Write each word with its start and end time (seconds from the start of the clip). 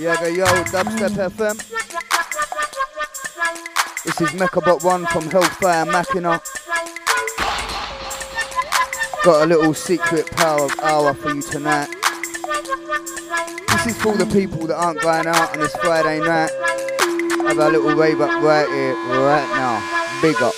Yeah, 0.00 0.18
go 0.18 0.28
yo, 0.28 0.46
Dubstep 0.46 1.28
FM. 1.28 1.56
This 4.02 4.18
is 4.22 4.30
Mechabot 4.32 4.82
1 4.82 5.06
from 5.08 5.30
Hellfire 5.30 5.84
Machina. 5.84 6.40
Got 9.22 9.42
a 9.42 9.46
little 9.46 9.74
secret 9.74 10.30
power 10.30 10.64
of 10.64 10.80
hour 10.80 11.12
for 11.12 11.34
you 11.34 11.42
tonight. 11.42 11.88
This 13.68 13.88
is 13.88 14.00
for 14.00 14.16
the 14.16 14.24
people 14.32 14.66
that 14.68 14.76
aren't 14.76 15.02
going 15.02 15.26
out 15.26 15.52
on 15.52 15.60
this 15.60 15.76
Friday 15.76 16.20
night. 16.20 16.50
Have 17.46 17.58
a 17.58 17.68
little 17.68 17.94
rave 17.94 18.22
up 18.22 18.42
right 18.42 18.68
here, 18.70 18.94
right 18.94 19.48
now. 19.52 20.22
Big 20.22 20.40
up. 20.40 20.54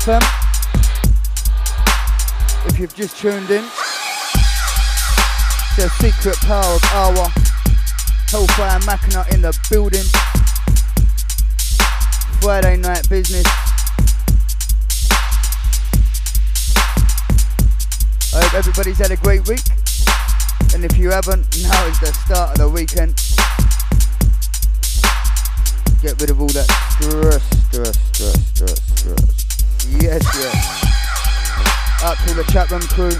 FM. 0.00 0.22
If 2.66 2.78
you've 2.78 2.94
just 2.94 3.18
tuned 3.18 3.50
in, 3.50 3.62
the 5.76 5.90
secret 6.00 6.36
power 6.36 6.74
of 6.74 6.82
Awa. 6.94 7.28
Hellfire 8.30 8.78
Machina 8.86 9.26
in 9.32 9.42
the 9.42 9.52
building. 9.68 10.04
Friday 12.40 12.78
night 12.78 13.06
business. 13.10 13.44
I 18.32 18.40
hope 18.42 18.54
everybody's 18.54 18.96
had 18.96 19.10
a 19.10 19.16
great 19.16 19.46
week. 19.46 19.60
And 20.72 20.82
if 20.82 20.96
you 20.96 21.10
haven't, 21.10 21.44
now 21.62 21.86
is 21.86 22.00
the 22.00 22.12
start 22.24 22.52
of 22.52 22.56
the 22.56 22.68
weekend. 22.70 23.16
Get 26.00 26.18
rid 26.18 26.30
of 26.30 26.40
all 26.40 26.48
that 26.48 26.70
stress, 26.96 27.42
stress, 27.68 27.98
stress, 28.14 28.48
stress, 28.54 28.80
stress. 28.98 29.39
Yes, 29.88 30.22
yes. 30.36 32.02
Out 32.02 32.16
to 32.26 32.34
the 32.34 32.44
chat 32.52 32.70
room 32.70 32.82
crew, 32.82 33.16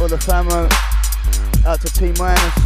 all 0.00 0.08
the 0.08 0.18
family, 0.18 0.68
out 1.64 1.80
to 1.80 1.88
Team 1.92 2.14
Minus, 2.18 2.58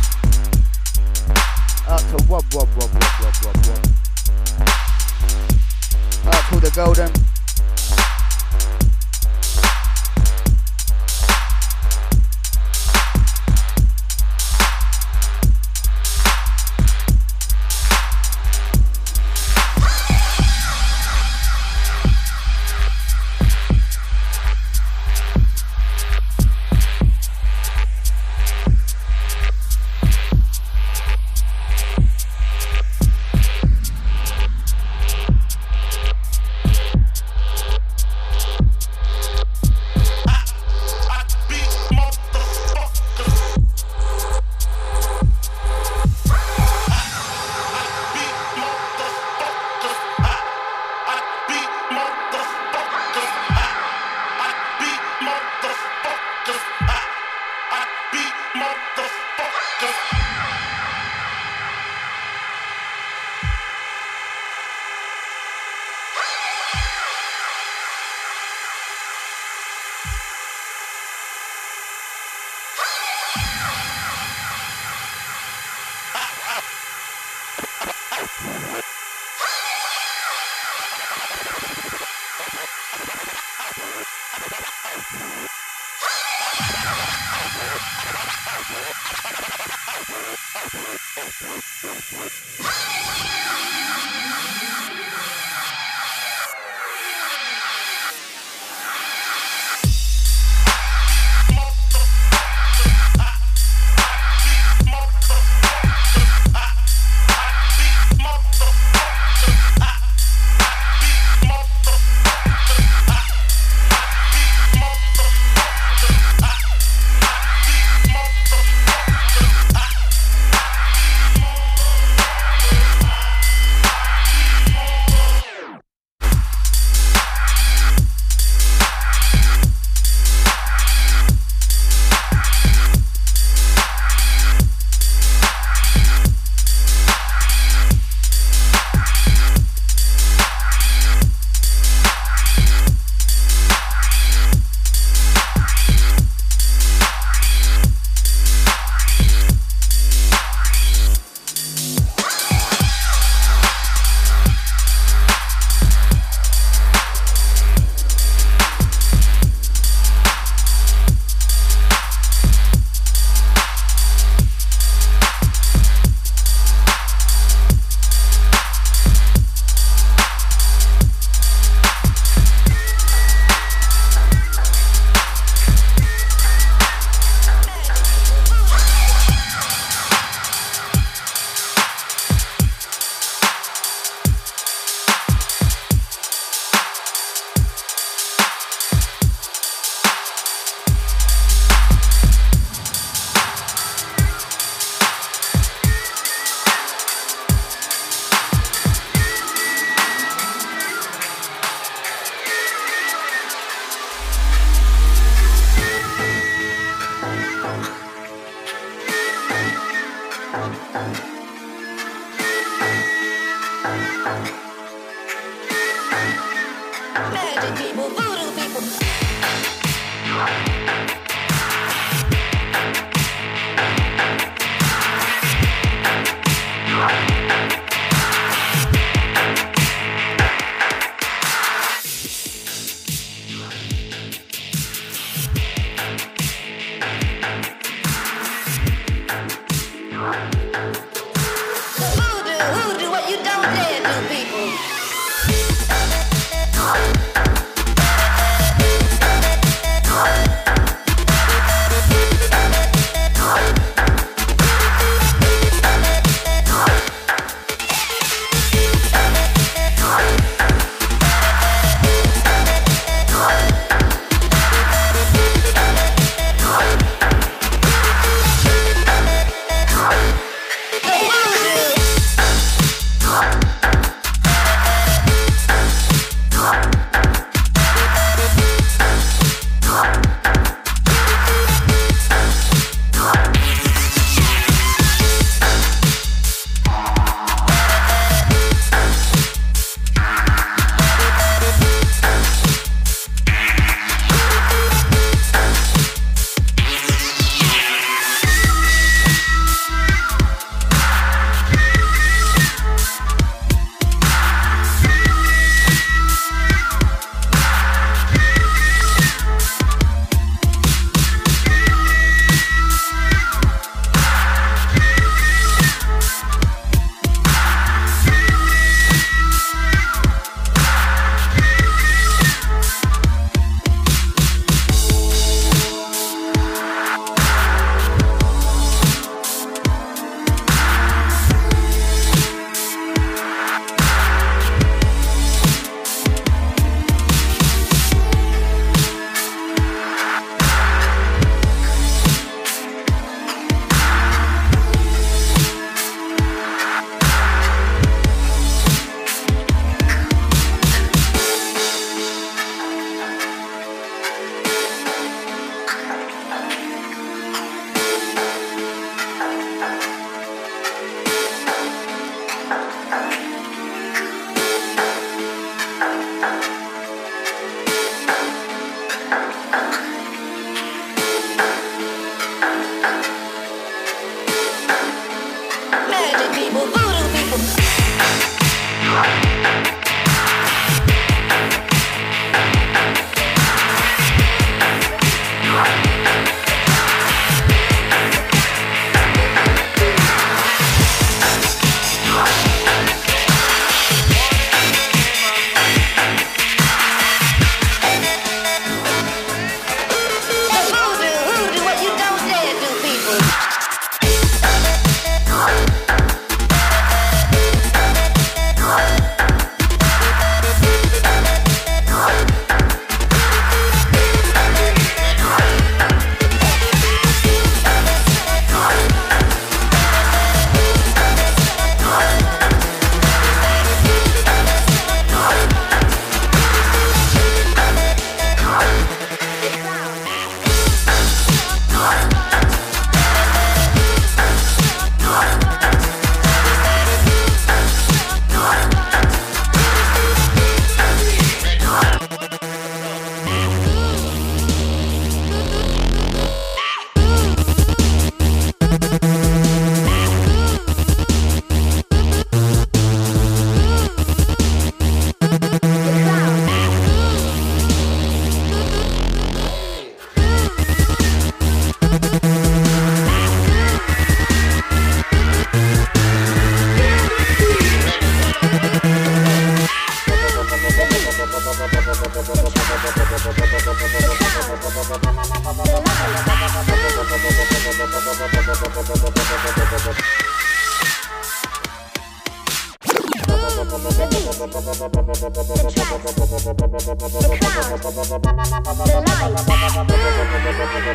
out 1.87 2.01
to 2.01 2.25
Wob 2.29 2.45
Wob 2.55 2.69
Wob 2.77 2.91
Wob 2.95 3.05
Wob 3.21 3.35
Wob 3.45 3.57
Wob. 3.67 3.87
Out 6.27 6.53
to 6.53 6.61
the 6.61 6.73
Golden. 6.75 7.38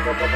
Stop. 0.04 0.34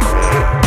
Yeah. 0.00 0.61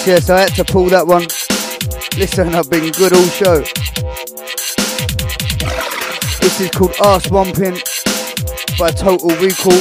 Yes, 0.00 0.06
yes, 0.06 0.30
I 0.30 0.40
had 0.40 0.54
to 0.54 0.64
pull 0.64 0.86
that 0.88 1.06
one. 1.06 1.26
Listen, 2.18 2.54
I've 2.54 2.70
been 2.70 2.90
good 2.92 3.12
all 3.12 3.22
show. 3.36 3.58
This 6.40 6.58
is 6.58 6.70
called 6.70 6.94
Arse 7.02 7.26
Womping 7.26 7.76
by 8.78 8.92
Total 8.92 9.28
Recall. 9.36 9.76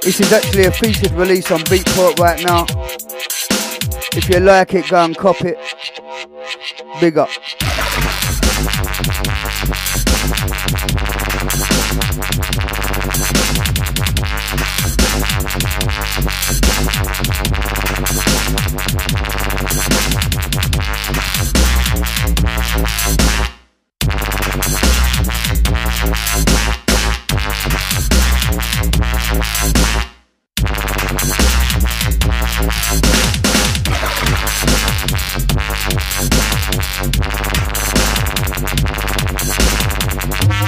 This 0.00 0.20
is 0.20 0.32
actually 0.32 0.64
a 0.64 0.70
featured 0.70 1.12
release 1.12 1.50
on 1.50 1.60
Beatport 1.64 2.18
right 2.18 2.42
now. 2.42 2.64
If 4.16 4.26
you 4.30 4.40
like 4.40 4.72
it, 4.72 4.88
go 4.88 5.04
and 5.04 5.14
cop 5.14 5.42
it. 5.42 5.58
Big 6.98 7.18
up. 7.18 7.28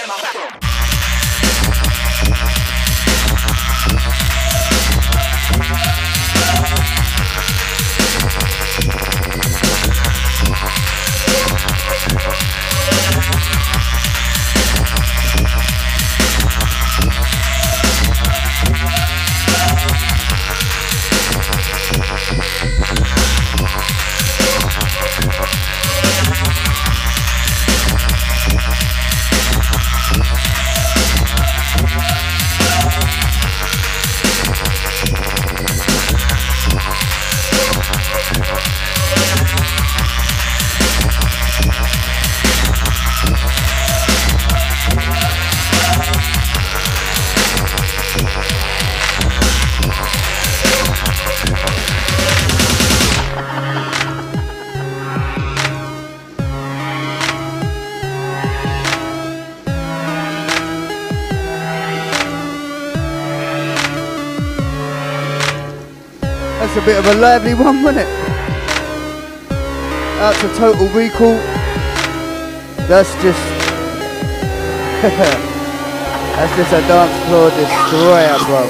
a 0.00 0.91
of 67.02 67.16
a 67.16 67.20
lively 67.20 67.54
one, 67.54 67.82
wasn't 67.82 68.06
it? 68.06 68.08
Out 70.20 70.34
to 70.36 70.48
Total 70.54 70.88
Recall. 70.88 71.34
That's 72.86 73.12
just... 73.22 73.42
That's 76.36 76.56
just 76.56 76.72
a 76.72 76.80
dance 76.86 77.26
floor 77.26 77.50
destroyer, 77.50 78.38
bro. 78.46 78.62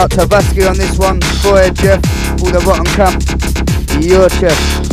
Out 0.00 0.10
to 0.12 0.24
Vaski 0.26 0.68
on 0.68 0.76
this 0.78 0.98
one, 0.98 1.20
Boy 1.42 1.70
Jeff, 1.74 2.02
all 2.40 2.50
the 2.50 2.60
Rottun 2.64 2.86
camp, 2.96 4.02
your 4.02 4.28
chef. 4.30 4.91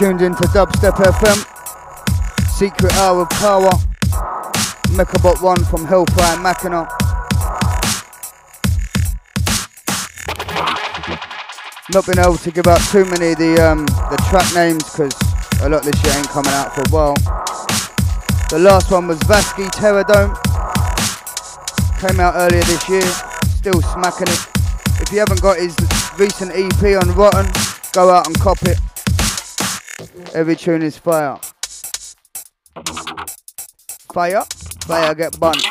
You're 0.00 0.16
to 0.16 0.46
Dubstep 0.54 0.94
FM, 0.94 2.50
Secret 2.50 2.92
Hour 2.98 3.22
of 3.22 3.30
Power, 3.30 3.70
Mechabot 4.92 5.42
1 5.42 5.64
from 5.64 5.84
Hellfire 5.86 6.38
Machina. 6.38 6.86
Not 11.92 12.06
been 12.06 12.20
able 12.20 12.36
to 12.38 12.50
give 12.52 12.68
out 12.68 12.80
too 12.92 13.06
many 13.06 13.32
of 13.32 13.38
the, 13.38 13.58
um, 13.60 13.86
the 13.86 14.16
track 14.30 14.46
names 14.54 14.84
because 14.84 15.12
a 15.62 15.68
lot 15.68 15.84
of 15.84 15.90
this 15.90 16.00
shit 16.00 16.14
ain't 16.14 16.28
coming 16.28 16.52
out 16.52 16.72
for 16.76 16.82
a 16.82 16.90
while. 16.90 17.14
The 18.50 18.60
last 18.60 18.92
one 18.92 19.08
was 19.08 19.18
Vaski 19.26 19.66
Terradome. 19.66 20.30
Came 21.98 22.20
out 22.20 22.34
earlier 22.36 22.62
this 22.62 22.88
year, 22.88 23.02
still 23.48 23.82
smacking 23.82 24.28
it. 24.28 24.46
If 25.02 25.10
you 25.10 25.18
haven't 25.18 25.42
got 25.42 25.58
his 25.58 25.74
recent 26.16 26.52
EP 26.52 27.02
on 27.02 27.10
Rottun, 27.18 27.92
go 27.92 28.10
out 28.10 28.28
and 28.28 28.38
cop 28.38 28.62
it. 28.62 28.78
Every 30.34 30.56
tune 30.56 30.82
is 30.82 30.98
fire. 30.98 31.38
Fire, 34.12 34.44
fire 34.84 35.14
get 35.14 35.40
burnt. 35.40 35.62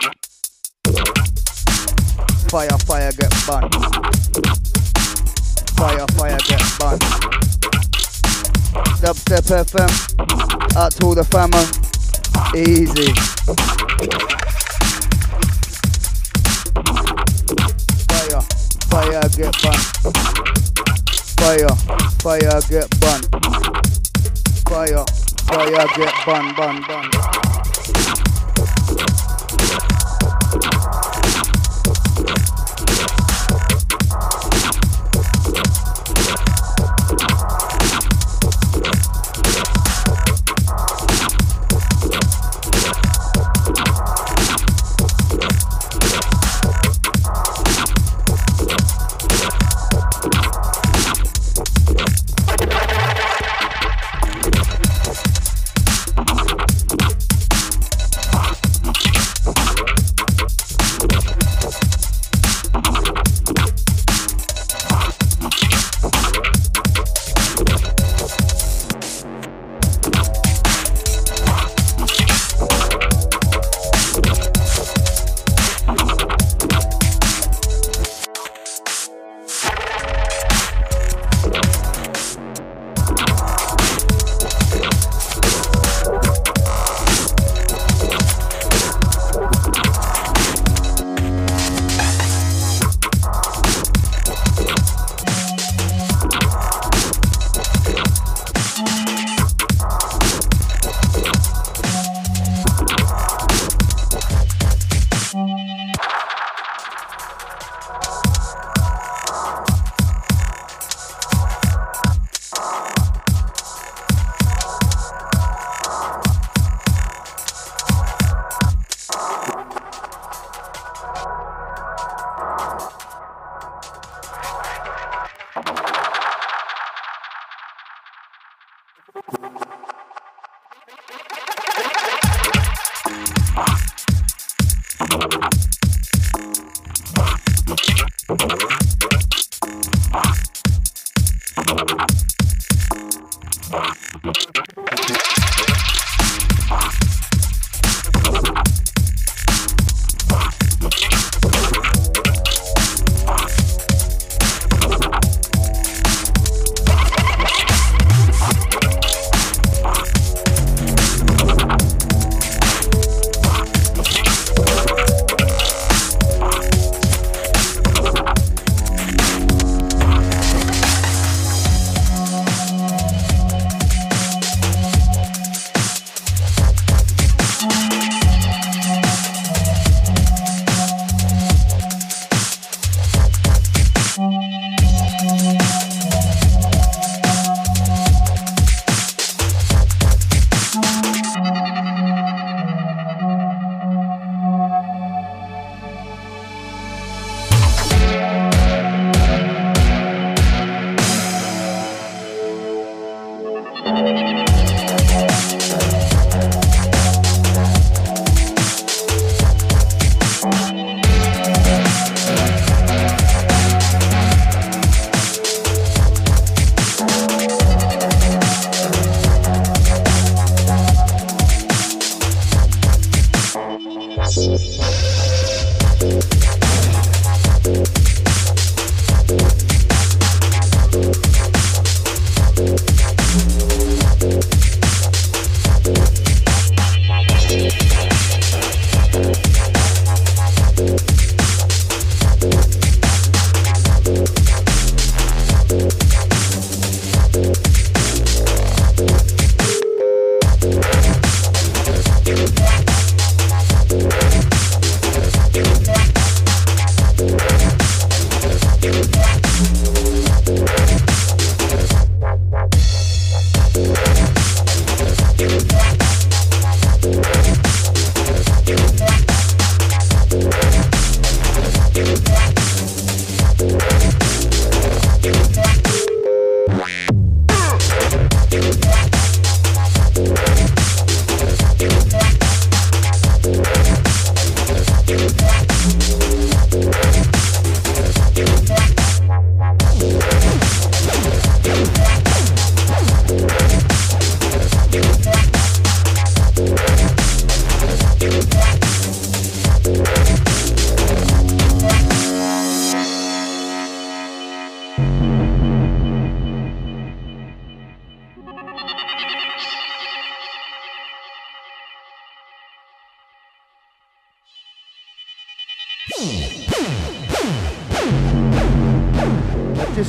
Fire, 2.50 2.78
fire 2.86 3.12
get 3.12 3.34
burnt. 3.46 3.76
Fire, 5.76 6.08
fire 6.18 6.40
get 6.48 6.64
burnt. 6.80 7.02
Dubstep 9.00 9.46
FM, 9.68 9.92
out 10.76 10.92
to 10.94 11.06
all 11.06 11.16
the 11.16 11.22
famo. 11.22 11.62
Easy. 12.56 13.14
Fire, 18.10 18.42
fire 18.90 19.30
get 19.38 19.54
burnt. 19.62 19.84
Fire, 21.38 21.76
fire 22.22 22.62
get 22.70 22.90
burnt. 23.00 23.87
Fire, 24.70 25.06
fire 25.48 25.88
get 25.96 26.14
bun, 26.26 26.54
bun, 26.56 26.82
bun. 26.88 27.47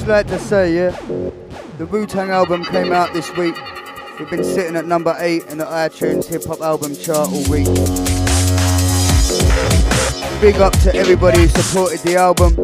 Like 0.08 0.26
to 0.26 0.38
say, 0.38 0.74
yeah, 0.74 0.90
the 1.76 1.84
Wu 1.84 2.06
Tang 2.06 2.30
album 2.30 2.64
came 2.64 2.92
out 2.92 3.12
this 3.12 3.30
week. 3.36 3.54
We've 4.18 4.30
been 4.30 4.42
sitting 4.42 4.74
at 4.74 4.86
number 4.86 5.14
eight 5.18 5.44
in 5.48 5.58
the 5.58 5.66
iTunes 5.66 6.24
hip 6.24 6.44
hop 6.44 6.62
album 6.62 6.96
chart 6.96 7.28
all 7.28 7.50
week. 7.50 7.66
Big 10.40 10.56
up 10.62 10.72
to 10.80 10.94
everybody 10.94 11.40
who 11.40 11.48
supported 11.48 12.00
the 12.00 12.16
album. 12.16 12.54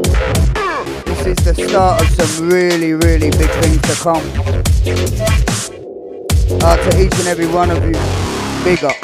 This 1.04 1.26
is 1.26 1.44
the 1.44 1.54
start 1.68 2.00
of 2.00 2.08
some 2.08 2.48
really, 2.48 2.94
really 2.94 3.30
big 3.30 3.50
things 3.60 3.82
to 3.82 3.94
come. 4.02 4.24
Out 6.62 6.90
to 6.90 7.02
each 7.02 7.14
and 7.18 7.28
every 7.28 7.46
one 7.46 7.70
of 7.70 7.84
you, 7.84 7.92
big 8.64 8.82
up. 8.84 9.03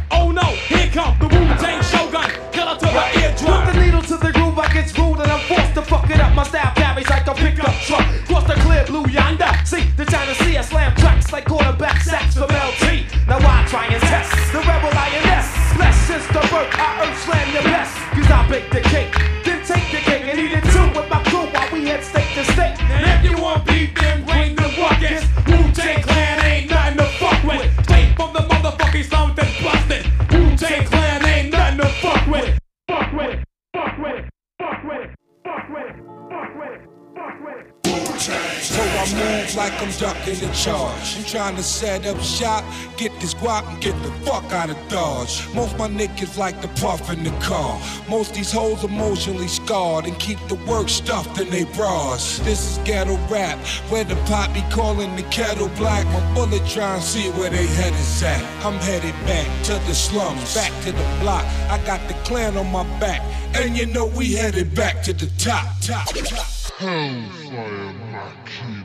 I'm 40.01 40.15
ducking 40.15 40.39
the 40.39 40.53
charge. 40.53 41.17
I'm 41.17 41.23
trying 41.25 41.55
to 41.57 41.63
set 41.63 42.05
up 42.07 42.19
shop, 42.21 42.63
get 42.97 43.11
this 43.19 43.35
guap 43.35 43.67
and 43.71 43.79
get 43.81 43.93
the 44.01 44.11
fuck 44.25 44.51
out 44.51 44.69
of 44.69 44.77
Dodge. 44.89 45.47
Most 45.53 45.77
my 45.77 45.87
niggas 45.87 46.37
like 46.37 46.59
to 46.61 46.67
puff 46.81 47.11
in 47.11 47.23
the 47.23 47.31
car. 47.39 47.79
Most 48.09 48.33
these 48.33 48.51
hoes 48.51 48.83
emotionally 48.83 49.47
scarred 49.47 50.05
and 50.05 50.17
keep 50.17 50.39
the 50.47 50.55
work 50.69 50.89
stuffed 50.89 51.39
in 51.39 51.49
they 51.51 51.65
bras. 51.75 52.39
This 52.39 52.71
is 52.71 52.77
ghetto 52.79 53.15
rap, 53.27 53.59
where 53.89 54.03
the 54.03 54.15
pot 54.25 54.51
be 54.53 54.61
calling 54.73 55.15
the 55.15 55.23
kettle 55.23 55.69
black. 55.77 56.05
My 56.07 56.33
bullet 56.33 56.65
trying 56.67 56.99
to 56.99 57.05
see 57.05 57.29
where 57.31 57.51
they 57.51 57.67
head 57.67 57.93
is 57.93 58.23
at. 58.23 58.41
I'm 58.65 58.79
headed 58.79 59.13
back 59.27 59.47
to 59.65 59.73
the 59.87 59.93
slums, 59.93 60.55
back 60.55 60.71
to 60.83 60.91
the 60.91 61.17
block. 61.19 61.45
I 61.69 61.79
got 61.85 62.07
the 62.07 62.15
clan 62.25 62.57
on 62.57 62.71
my 62.71 62.83
back, 62.99 63.21
and 63.55 63.77
you 63.77 63.85
know 63.85 64.07
we 64.07 64.33
headed 64.33 64.73
back 64.73 65.03
to 65.03 65.13
the 65.13 65.27
top, 65.37 65.67
top, 65.81 66.07
top. 66.07 66.61
Hellfire 66.81 67.93
Machina. 68.11 68.80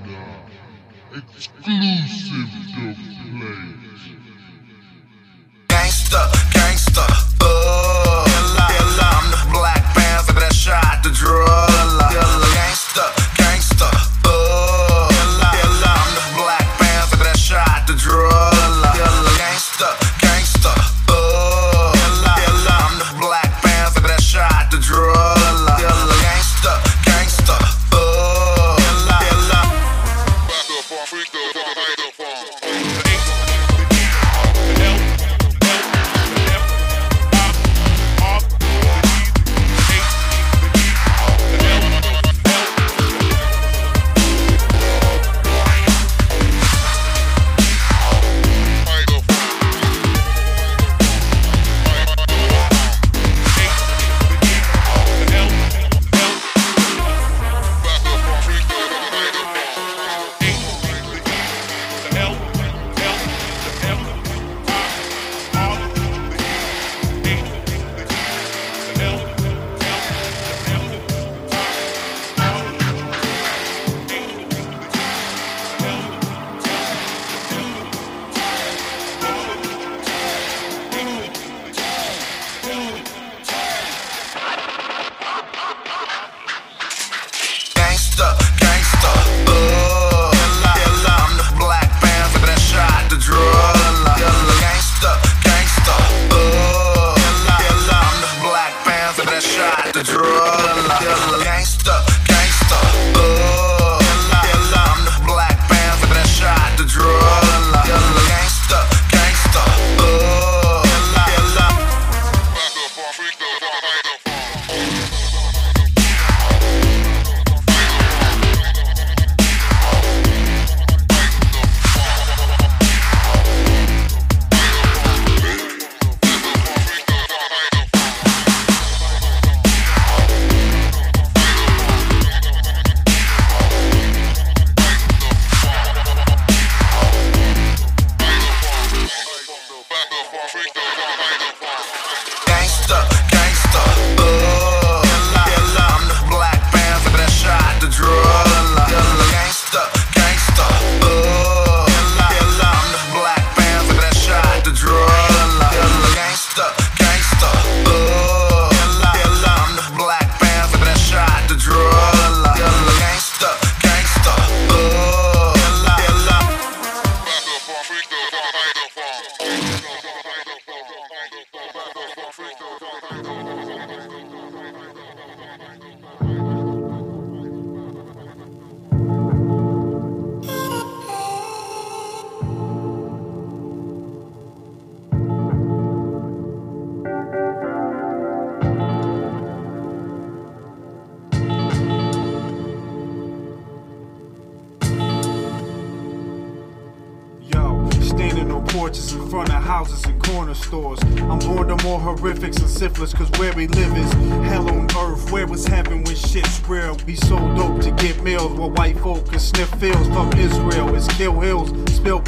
Exclusive 1.17 2.47
dubplate. 2.75 3.87
Gangsta, 5.67 6.31
gangsta, 6.53 7.26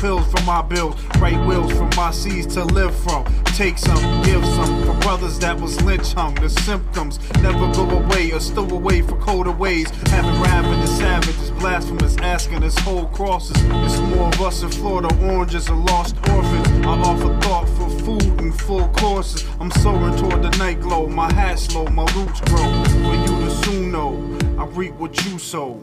pills 0.08 0.32
from 0.32 0.46
my 0.46 0.62
bills, 0.62 0.94
write 1.20 1.38
wills 1.46 1.70
from 1.72 1.90
my 1.94 2.10
seeds 2.10 2.54
to 2.54 2.64
live 2.64 2.96
from. 3.00 3.22
Take 3.58 3.76
some, 3.76 4.02
give 4.22 4.42
some 4.56 4.72
for 4.86 4.94
brothers 5.00 5.38
that 5.40 5.60
was 5.60 5.78
lynch 5.82 6.14
hung. 6.14 6.34
The 6.36 6.48
symptoms 6.48 7.18
never 7.42 7.70
go 7.74 7.84
away 7.90 8.32
or 8.32 8.40
stow 8.40 8.66
away 8.70 9.02
for 9.02 9.18
colder 9.18 9.52
ways. 9.52 9.90
Having 10.08 10.40
rapping 10.40 10.80
the 10.80 10.86
savages, 10.86 11.50
blasphemous, 11.50 12.16
asking 12.22 12.64
us 12.64 12.78
hold 12.78 13.12
crosses. 13.12 13.56
It's 13.84 13.98
more 13.98 14.28
of 14.28 14.40
us 14.40 14.62
in 14.62 14.70
Florida, 14.70 15.10
oranges 15.30 15.68
and 15.68 15.84
lost 15.84 16.16
orphans. 16.30 16.86
I 16.86 16.94
offer 17.10 17.38
thought 17.42 17.68
for 17.76 17.90
food 18.06 18.40
and 18.40 18.58
full 18.58 18.88
courses. 19.00 19.44
I'm 19.60 19.70
soaring 19.72 20.16
toward 20.16 20.42
the 20.42 20.56
night 20.56 20.80
glow. 20.80 21.06
My 21.06 21.30
hat's 21.34 21.74
low, 21.74 21.84
my 21.84 22.06
roots 22.16 22.40
grow. 22.48 22.66
For 23.04 23.14
you 23.26 23.34
to 23.44 23.50
soon 23.62 23.92
know, 23.92 24.12
I 24.58 24.64
reap 24.68 24.94
what 24.94 25.22
you 25.26 25.38
sow. 25.38 25.78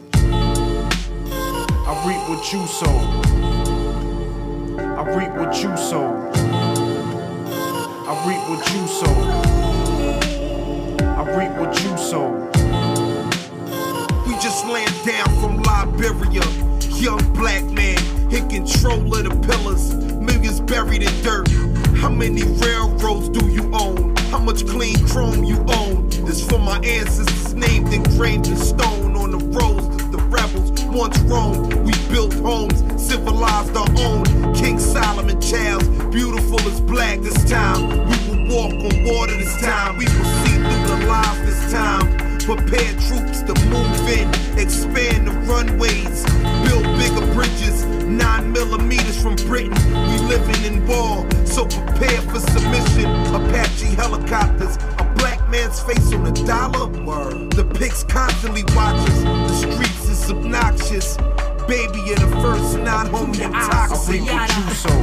I 1.88 1.92
reap 2.04 2.28
what 2.28 2.52
you 2.52 2.66
sow. 2.66 3.25
I 4.78 5.02
reap 5.16 5.30
what 5.32 5.54
you 5.62 5.74
sow. 5.76 6.30
I 8.06 8.12
reap 8.26 8.48
what 8.48 8.62
you 8.74 8.86
sow. 8.86 9.14
I 11.04 11.22
reap 11.36 11.52
what 11.58 11.82
you 11.82 11.96
sow. 11.96 12.32
We 14.26 14.34
just 14.34 14.66
land 14.66 14.92
down 15.04 15.28
from 15.40 15.62
Liberia. 15.62 16.42
Young 17.00 17.32
black 17.32 17.64
man 17.64 17.98
in 18.32 18.48
control 18.48 19.14
of 19.14 19.24
the 19.24 19.34
pillars. 19.46 19.94
Millions 19.94 20.60
buried 20.60 21.02
in 21.02 21.22
dirt. 21.22 21.48
How 21.96 22.10
many 22.10 22.42
railroads 22.42 23.30
do 23.30 23.46
you 23.48 23.70
own? 23.74 24.14
How 24.30 24.38
much 24.38 24.66
clean 24.66 24.96
chrome 25.08 25.44
you 25.44 25.64
own? 25.68 26.08
This 26.26 26.46
for 26.46 26.58
my 26.58 26.78
ancestors 26.80 27.54
named 27.54 27.92
engraved 27.92 28.48
in 28.48 28.56
stone 28.56 29.16
on 29.16 29.30
the 29.30 29.38
roads 29.38 29.85
once 30.96 31.18
roamed. 31.20 31.74
We 31.84 31.92
built 32.08 32.32
homes, 32.34 32.82
civilized 33.00 33.76
our 33.76 33.88
own. 33.98 34.24
King 34.54 34.78
Solomon 34.78 35.38
Childs, 35.40 35.86
beautiful 36.06 36.58
as 36.60 36.80
black 36.80 37.20
this 37.20 37.48
time. 37.48 37.88
We 38.08 38.16
will 38.26 38.48
walk 38.48 38.72
on 38.72 39.04
water 39.04 39.36
this 39.36 39.60
time. 39.60 39.98
We 39.98 40.06
will 40.06 40.30
see 40.40 40.56
through 40.56 40.86
the 40.88 41.06
lies 41.06 41.38
this 41.44 41.70
time. 41.70 42.16
Prepare 42.38 42.92
troops 43.08 43.42
to 43.42 43.54
move 43.66 44.08
in, 44.08 44.28
expand 44.56 45.26
the 45.26 45.32
runways, 45.50 46.24
build 46.64 46.86
bigger 46.96 47.26
bridges, 47.34 47.84
nine 48.06 48.52
millimeters 48.52 49.20
from 49.20 49.34
Britain. 49.48 49.74
We 50.08 50.18
living 50.26 50.64
in 50.64 50.86
war, 50.86 51.28
so 51.44 51.66
prepare 51.66 52.22
for 52.22 52.40
submission. 52.40 53.10
Apache 53.34 53.94
helicopters, 53.96 54.76
a 54.98 55.04
black 55.18 55.46
man's 55.50 55.80
face 55.80 56.12
on 56.14 56.26
a 56.26 56.32
dollar. 56.46 56.86
Word. 57.04 57.52
The 57.52 57.64
pigs 57.64 58.04
constantly. 58.04 58.62
The 58.62 59.02
streets 59.02 59.35
is 60.16 60.30
obnoxious. 60.30 61.16
Baby, 61.66 62.00
you're 62.06 62.16
the 62.16 62.28
first 62.42 62.78
non-homie 62.78 63.50
ah, 63.52 63.56
I 63.56 63.88
toxic. 63.88 64.20
reap 64.20 64.32
what 64.32 64.46
you 64.52 64.64
sow. 64.82 64.98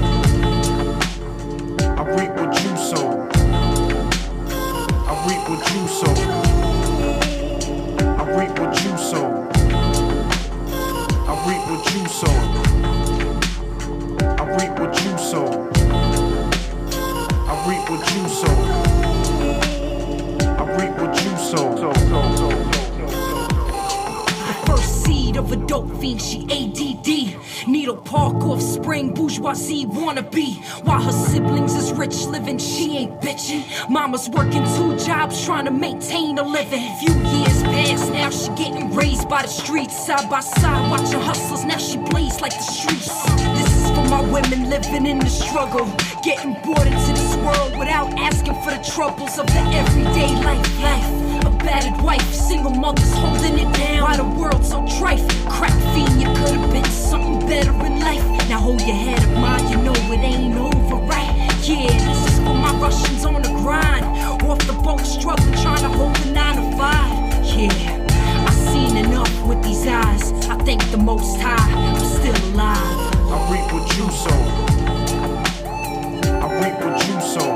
I 1.90 2.04
reap 2.08 2.24
what 2.40 2.54
you 2.62 2.78
sow. 2.78 2.96
I 5.00 5.14
reap 5.28 5.34
what 5.50 5.64
you 5.64 5.88
sow. 5.92 6.16
I 8.18 8.26
reap 8.38 8.54
what 8.60 8.74
you 8.84 8.98
sow. 9.00 9.28
I 11.28 11.34
reap 11.48 11.64
what 11.70 11.84
you 11.94 12.04
sow. 12.08 12.28
I 14.38 14.44
reap 14.58 14.74
what 14.80 14.94
you 15.04 15.14
sow. 15.18 15.48
I 17.50 17.54
reap 17.68 17.86
what 17.90 18.04
you 18.14 18.24
sow. 18.40 18.56
I 20.60 20.66
reap 20.78 20.94
what 21.00 21.14
you 21.24 21.34
sow. 21.38 22.43
Seed 25.34 25.38
of 25.38 25.52
a 25.52 25.56
dope 25.68 25.90
fiend, 26.00 26.22
she 26.22 26.44
ADD. 26.44 27.68
Needle 27.68 27.98
Park 27.98 28.36
offspring, 28.44 29.14
bourgeoisie 29.14 29.86
wannabe. 29.86 30.58
While 30.84 31.02
her 31.02 31.12
siblings 31.12 31.76
is 31.76 31.92
rich 31.94 32.26
living, 32.26 32.58
she 32.58 32.98
ain't 32.98 33.22
bitching. 33.22 33.64
Mama's 33.90 34.30
working 34.30 34.64
two 34.76 34.98
jobs 34.98 35.44
trying 35.46 35.66
to 35.66 35.72
maintain 35.72 36.38
a 36.38 36.44
living. 36.44 36.84
Few 37.00 37.14
years 37.14 37.64
past, 37.64 38.12
now 38.12 38.30
she 38.30 38.50
getting 38.50 38.94
raised 38.94 39.28
by 39.30 39.44
the 39.44 39.48
streets. 39.48 40.06
Side 40.06 40.30
by 40.30 40.42
side, 40.42 40.92
watching 40.92 41.22
hustlers, 41.22 41.64
now 41.66 41.78
she 41.78 41.98
blaze 41.98 42.42
like 42.42 42.54
the 42.54 42.64
streets. 42.64 43.10
This 43.58 43.72
is 43.78 43.90
for 43.92 44.06
my 44.10 44.22
women 44.22 44.70
living 44.70 45.06
in 45.06 45.20
the 45.20 45.30
struggle. 45.30 45.86
Getting 46.24 46.54
brought 46.64 46.86
into 46.86 47.12
this 47.14 47.36
world 47.38 47.78
without 47.78 48.14
asking 48.20 48.56
for 48.64 48.72
the 48.72 48.84
troubles 48.96 49.38
of 49.40 49.48
the 49.48 49.62
everyday 49.82 50.34
life. 50.44 50.82
life. 50.82 51.23
Battered 51.64 52.02
wife, 52.04 52.34
single 52.34 52.72
mothers 52.72 53.14
holding 53.14 53.58
it 53.58 53.74
down. 53.74 54.02
Why 54.02 54.18
the 54.18 54.24
world 54.24 54.66
so 54.66 54.86
trite? 55.00 55.22
Crack 55.48 55.72
fiend, 55.94 56.22
you 56.22 56.28
could 56.28 56.60
have 56.60 56.72
been 56.72 56.84
something 56.86 57.40
better 57.48 57.72
in 57.86 58.00
life. 58.02 58.24
Now 58.50 58.60
hold 58.60 58.82
your 58.82 58.96
head 58.96 59.24
up, 59.24 59.30
mind, 59.40 59.70
you 59.70 59.78
know 59.78 59.94
it 59.94 60.20
ain't 60.20 60.56
over, 60.56 60.98
right? 61.06 61.32
Yeah, 61.64 61.88
this 61.88 62.34
is 62.34 62.40
for 62.40 62.54
my 62.54 62.74
Russians 62.76 63.24
on 63.24 63.42
the 63.42 63.48
grind. 63.64 64.04
Off 64.44 64.60
the 64.68 64.74
boat, 64.74 65.00
struggling, 65.00 65.54
trying 65.62 65.84
to 65.84 65.90
hold 65.90 66.16
the 66.18 66.32
nine 66.32 66.58
to 66.58 66.78
five. 66.78 67.10
Yeah, 67.46 68.46
I've 68.46 68.54
seen 68.54 68.98
enough 68.98 69.32
with 69.48 69.64
these 69.64 69.88
eyes. 69.88 70.34
I 70.50 70.58
thank 70.58 70.84
the 70.92 70.98
most 70.98 71.40
high, 71.40 71.72
I'm 71.72 71.98
still 72.00 72.36
alive. 72.52 73.16
I 73.32 73.38
reap 73.52 73.72
what 73.72 73.88
you 73.98 74.12
sow. 74.12 74.42
I 76.44 76.48
reap 76.60 76.78
what 76.84 77.08
you 77.08 77.22
sow. 77.22 77.52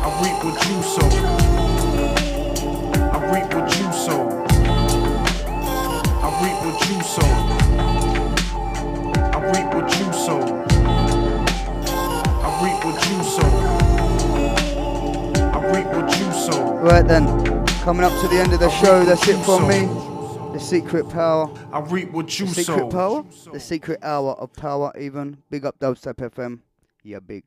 I 0.00 0.08
reap 0.22 0.44
what 0.44 0.56
you 0.68 0.82
sow. 0.82 1.43
I 3.34 3.40
reap 3.40 3.52
what 3.52 3.66
you 3.80 3.92
sow. 3.92 4.28
I 6.22 6.28
reap 6.40 6.58
what 6.64 6.78
you 6.88 7.02
sow. 7.02 7.30
I 9.18 9.38
reap 9.50 9.74
what 9.74 9.90
you 9.98 10.08
sow. 10.12 10.40
I 12.38 12.48
reap 12.62 12.78
what 12.84 12.98
you 13.10 13.18
sow. 13.24 13.50
I 15.52 15.54
reap 15.74 15.86
what 15.88 16.08
you 16.16 16.28
sow. 16.32 16.74
Right 16.76 17.06
then, 17.08 17.26
coming 17.82 18.04
up 18.04 18.12
to 18.20 18.28
the 18.28 18.36
end 18.38 18.52
of 18.52 18.60
the 18.60 18.70
show, 18.70 19.04
that's 19.04 19.26
it 19.26 19.44
from 19.44 19.66
me. 19.66 19.86
The 20.52 20.60
secret 20.60 21.08
power. 21.08 21.50
I 21.72 21.80
reap 21.80 22.12
what 22.12 22.38
you 22.38 22.46
The 22.46 22.54
sow. 22.54 22.62
secret 22.76 22.90
power? 22.92 23.24
The 23.52 23.58
secret 23.58 23.98
hour 24.04 24.34
of 24.34 24.52
power, 24.52 24.92
even. 24.96 25.38
Big 25.50 25.64
up 25.64 25.80
Dubstep 25.80 26.18
FM. 26.18 26.60
Yeah, 27.02 27.18
big. 27.18 27.42